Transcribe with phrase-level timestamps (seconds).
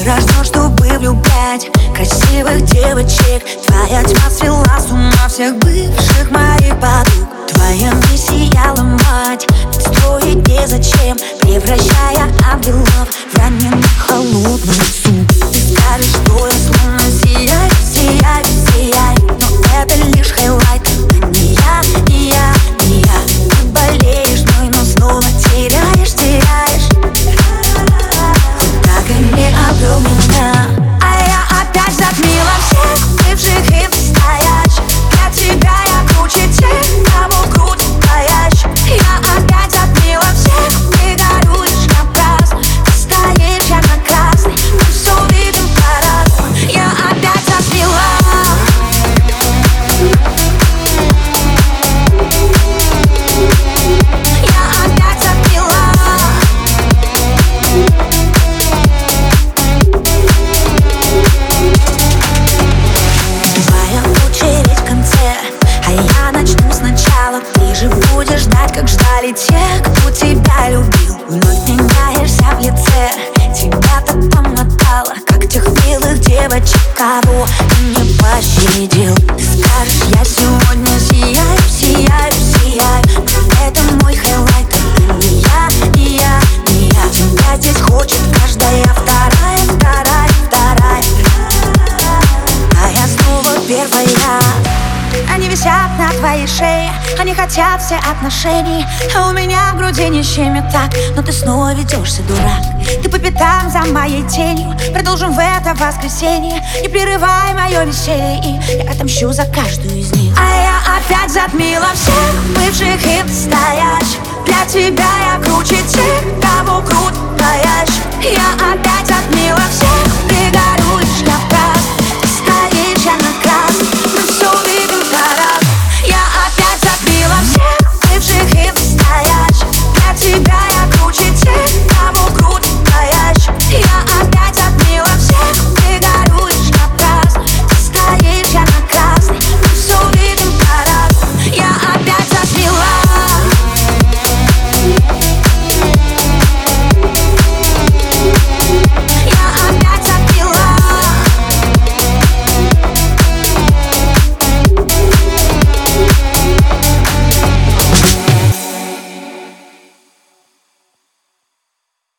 [0.00, 3.44] Ты рожден, чтобы влюблять красивых девочек.
[3.66, 5.79] Твоя тьма свела с ума всех бывших
[69.30, 73.10] ждали те, кто тебя любил Вновь меняешься в лице,
[73.54, 79.14] тебя так помотало Как тех милых девочек, кого ты не пощадил.
[79.38, 80.24] Скажешь, я
[96.20, 96.90] твоей шее.
[97.18, 98.84] Они хотят все отношений
[99.16, 100.90] А у меня в груди не щемит так.
[101.16, 102.62] Но ты снова ведешься, дурак.
[103.02, 104.76] Ты по пятам за моей тенью.
[104.92, 106.62] Продолжим в это воскресенье.
[106.82, 110.34] Не прерывай мое веселье И я отомщу за каждую из них.
[110.38, 112.14] А я опять затмила всех
[112.54, 115.29] Бывших и настоящих Для тебя я